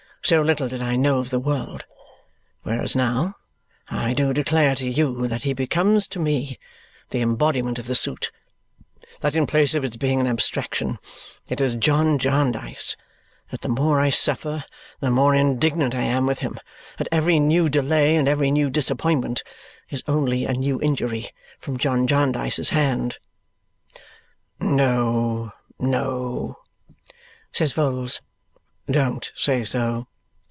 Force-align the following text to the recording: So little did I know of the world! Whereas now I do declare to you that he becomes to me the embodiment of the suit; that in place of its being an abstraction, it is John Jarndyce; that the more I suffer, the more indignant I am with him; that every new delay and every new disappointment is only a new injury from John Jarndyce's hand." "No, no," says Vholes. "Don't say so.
So 0.23 0.43
little 0.43 0.69
did 0.69 0.83
I 0.83 0.95
know 0.97 1.17
of 1.17 1.31
the 1.31 1.39
world! 1.39 1.83
Whereas 2.61 2.95
now 2.95 3.37
I 3.89 4.13
do 4.13 4.33
declare 4.33 4.75
to 4.75 4.87
you 4.87 5.27
that 5.27 5.43
he 5.43 5.51
becomes 5.53 6.07
to 6.09 6.19
me 6.19 6.59
the 7.09 7.21
embodiment 7.21 7.79
of 7.79 7.87
the 7.87 7.95
suit; 7.95 8.31
that 9.21 9.33
in 9.33 9.47
place 9.47 9.73
of 9.73 9.83
its 9.83 9.97
being 9.97 10.21
an 10.21 10.27
abstraction, 10.27 10.99
it 11.49 11.59
is 11.59 11.73
John 11.73 12.19
Jarndyce; 12.19 12.95
that 13.49 13.61
the 13.61 13.67
more 13.67 13.99
I 13.99 14.11
suffer, 14.11 14.63
the 14.99 15.09
more 15.09 15.33
indignant 15.33 15.95
I 15.95 16.03
am 16.03 16.27
with 16.27 16.39
him; 16.39 16.59
that 16.99 17.07
every 17.11 17.39
new 17.39 17.67
delay 17.67 18.15
and 18.15 18.27
every 18.27 18.51
new 18.51 18.69
disappointment 18.69 19.41
is 19.89 20.03
only 20.07 20.45
a 20.45 20.53
new 20.53 20.79
injury 20.81 21.31
from 21.57 21.77
John 21.77 22.05
Jarndyce's 22.05 22.69
hand." 22.69 23.17
"No, 24.59 25.51
no," 25.79 26.59
says 27.51 27.73
Vholes. 27.73 28.21
"Don't 28.89 29.31
say 29.35 29.63
so. 29.63 30.07